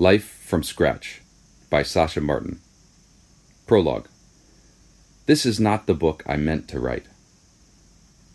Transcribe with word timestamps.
Life 0.00 0.44
from 0.46 0.62
Scratch 0.62 1.22
by 1.70 1.82
Sasha 1.82 2.20
Martin. 2.20 2.60
Prologue. 3.66 4.06
This 5.26 5.44
is 5.44 5.58
not 5.58 5.88
the 5.88 5.92
book 5.92 6.22
I 6.24 6.36
meant 6.36 6.68
to 6.68 6.78
write. 6.78 7.06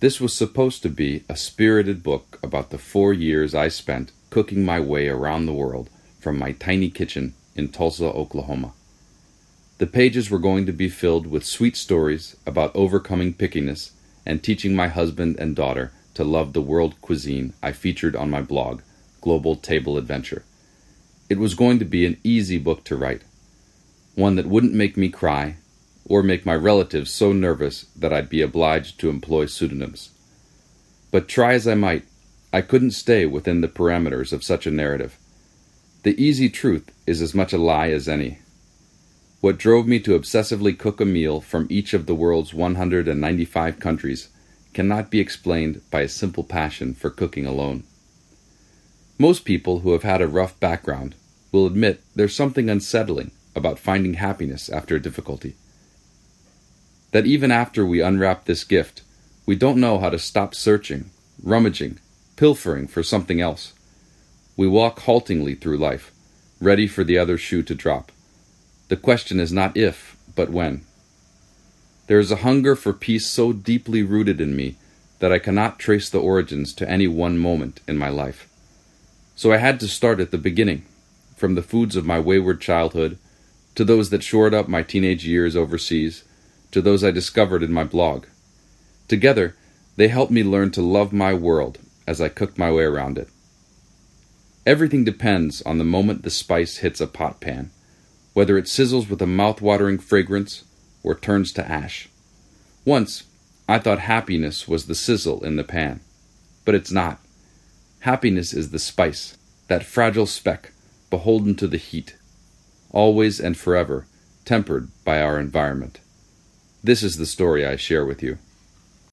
This 0.01 0.19
was 0.19 0.33
supposed 0.33 0.81
to 0.81 0.89
be 0.89 1.23
a 1.29 1.37
spirited 1.37 2.03
book 2.03 2.37
about 2.43 2.69
the 2.69 2.77
four 2.77 3.13
years 3.13 3.55
I 3.55 3.69
spent 3.69 4.11
cooking 4.29 4.65
my 4.65 4.81
way 4.81 5.07
around 5.07 5.45
the 5.45 5.53
world 5.53 5.89
from 6.19 6.37
my 6.37 6.51
tiny 6.51 6.89
kitchen 6.89 7.33
in 7.55 7.69
Tulsa, 7.69 8.07
Oklahoma. 8.07 8.73
The 9.77 9.87
pages 9.87 10.29
were 10.29 10.39
going 10.39 10.65
to 10.65 10.73
be 10.73 10.89
filled 10.89 11.27
with 11.27 11.45
sweet 11.45 11.77
stories 11.77 12.35
about 12.45 12.75
overcoming 12.75 13.33
pickiness 13.33 13.91
and 14.25 14.43
teaching 14.43 14.75
my 14.75 14.89
husband 14.89 15.37
and 15.39 15.55
daughter 15.55 15.93
to 16.15 16.25
love 16.25 16.51
the 16.51 16.61
world 16.61 16.99
cuisine 16.99 17.53
I 17.63 17.71
featured 17.71 18.17
on 18.17 18.29
my 18.29 18.41
blog, 18.41 18.81
Global 19.21 19.55
Table 19.55 19.97
Adventure. 19.97 20.43
It 21.29 21.39
was 21.39 21.53
going 21.53 21.79
to 21.79 21.85
be 21.85 22.05
an 22.05 22.17
easy 22.23 22.57
book 22.57 22.83
to 22.85 22.95
write, 22.95 23.21
one 24.15 24.35
that 24.35 24.45
wouldn't 24.45 24.73
make 24.73 24.97
me 24.97 25.09
cry 25.09 25.55
or 26.05 26.21
make 26.21 26.45
my 26.45 26.55
relatives 26.55 27.11
so 27.11 27.31
nervous 27.31 27.85
that 27.95 28.11
I'd 28.11 28.29
be 28.29 28.41
obliged 28.41 28.99
to 28.99 29.09
employ 29.09 29.45
pseudonyms. 29.45 30.09
But 31.11 31.27
try 31.27 31.53
as 31.53 31.67
I 31.67 31.75
might, 31.75 32.05
I 32.51 32.61
couldn't 32.61 32.91
stay 32.91 33.25
within 33.25 33.61
the 33.61 33.67
parameters 33.67 34.33
of 34.33 34.43
such 34.43 34.67
a 34.67 34.71
narrative. 34.71 35.17
The 36.03 36.21
easy 36.21 36.49
truth 36.49 36.91
is 37.07 37.21
as 37.21 37.33
much 37.33 37.53
a 37.53 37.57
lie 37.57 37.89
as 37.89 38.09
any. 38.09 38.39
What 39.39 39.57
drove 39.57 39.87
me 39.87 39.99
to 40.01 40.19
obsessively 40.19 40.77
cook 40.77 40.99
a 40.99 41.05
meal 41.05 41.39
from 41.39 41.67
each 41.69 41.93
of 41.93 42.05
the 42.05 42.15
world's 42.15 42.53
195 42.53 43.79
countries 43.79 44.29
cannot 44.73 45.09
be 45.09 45.19
explained 45.19 45.81
by 45.89 46.01
a 46.01 46.09
simple 46.09 46.43
passion 46.43 46.93
for 46.93 47.09
cooking 47.09 47.45
alone. 47.45 47.83
Most 49.17 49.45
people 49.45 49.79
who 49.79 49.91
have 49.91 50.03
had 50.03 50.21
a 50.21 50.27
rough 50.27 50.59
background 50.59 51.15
will 51.51 51.67
admit 51.67 52.01
there's 52.15 52.35
something 52.35 52.69
unsettling 52.69 53.31
about 53.55 53.77
finding 53.77 54.15
happiness 54.15 54.69
after 54.69 54.95
a 54.95 55.01
difficulty. 55.01 55.55
That 57.11 57.27
even 57.27 57.51
after 57.51 57.85
we 57.85 58.01
unwrap 58.01 58.45
this 58.45 58.63
gift, 58.63 59.03
we 59.45 59.55
don't 59.55 59.79
know 59.79 59.99
how 59.99 60.09
to 60.09 60.17
stop 60.17 60.55
searching, 60.55 61.11
rummaging, 61.43 61.99
pilfering 62.37 62.87
for 62.87 63.03
something 63.03 63.39
else. 63.39 63.73
We 64.57 64.67
walk 64.67 65.01
haltingly 65.01 65.55
through 65.55 65.77
life, 65.77 66.11
ready 66.59 66.87
for 66.87 67.03
the 67.03 67.19
other 67.19 67.37
shoe 67.37 67.61
to 67.63 67.75
drop. 67.75 68.11
The 68.87 68.97
question 68.97 69.39
is 69.39 69.51
not 69.51 69.77
if, 69.77 70.17
but 70.35 70.49
when. 70.49 70.85
There 72.07 72.19
is 72.19 72.31
a 72.31 72.37
hunger 72.37 72.75
for 72.75 72.93
peace 72.93 73.27
so 73.27 73.53
deeply 73.53 74.01
rooted 74.01 74.41
in 74.41 74.55
me 74.55 74.75
that 75.19 75.31
I 75.31 75.39
cannot 75.39 75.77
trace 75.77 76.09
the 76.09 76.19
origins 76.19 76.73
to 76.73 76.89
any 76.89 77.07
one 77.07 77.37
moment 77.37 77.79
in 77.87 77.97
my 77.97 78.09
life. 78.09 78.49
So 79.35 79.51
I 79.51 79.57
had 79.57 79.79
to 79.79 79.87
start 79.87 80.19
at 80.19 80.31
the 80.31 80.37
beginning, 80.37 80.85
from 81.35 81.55
the 81.55 81.63
foods 81.63 81.95
of 81.95 82.05
my 82.05 82.19
wayward 82.19 82.61
childhood, 82.61 83.17
to 83.75 83.83
those 83.83 84.09
that 84.11 84.23
shored 84.23 84.53
up 84.53 84.67
my 84.67 84.83
teenage 84.83 85.25
years 85.25 85.55
overseas, 85.55 86.23
to 86.71 86.81
those 86.81 87.03
I 87.03 87.11
discovered 87.11 87.63
in 87.63 87.73
my 87.73 87.83
blog. 87.83 88.25
Together, 89.07 89.55
they 89.95 90.07
helped 90.07 90.31
me 90.31 90.43
learn 90.43 90.71
to 90.71 90.81
love 90.81 91.11
my 91.11 91.33
world 91.33 91.79
as 92.07 92.21
I 92.21 92.29
cooked 92.29 92.57
my 92.57 92.71
way 92.71 92.83
around 92.83 93.17
it. 93.17 93.29
Everything 94.65 95.03
depends 95.03 95.61
on 95.63 95.77
the 95.77 95.83
moment 95.83 96.23
the 96.23 96.29
spice 96.29 96.77
hits 96.77 97.01
a 97.01 97.07
pot 97.07 97.41
pan, 97.41 97.71
whether 98.33 98.57
it 98.57 98.65
sizzles 98.65 99.09
with 99.09 99.21
a 99.21 99.27
mouth-watering 99.27 99.99
fragrance 99.99 100.63
or 101.03 101.15
turns 101.15 101.51
to 101.53 101.69
ash. 101.69 102.07
Once, 102.85 103.23
I 103.67 103.79
thought 103.79 103.99
happiness 103.99 104.67
was 104.67 104.85
the 104.85 104.95
sizzle 104.95 105.43
in 105.43 105.55
the 105.55 105.63
pan, 105.63 106.01
but 106.65 106.75
it's 106.75 106.91
not. 106.91 107.19
Happiness 108.03 108.53
is 108.53 108.71
the 108.71 108.79
spice, 108.79 109.37
that 109.69 109.85
fragile 109.85 110.25
speck, 110.25 110.73
beholden 111.09 111.55
to 111.55 111.67
the 111.67 111.77
heat, 111.77 112.17
always 112.91 113.39
and 113.39 113.55
forever 113.55 114.05
tempered 114.43 114.89
by 115.05 115.21
our 115.21 115.39
environment. 115.39 116.01
This 116.83 117.01
is 117.01 117.15
the 117.15 117.25
story 117.25 117.65
I 117.65 117.77
share 117.77 118.05
with 118.05 118.21
you. 118.21 118.39